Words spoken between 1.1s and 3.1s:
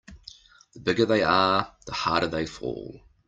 are the harder they fall.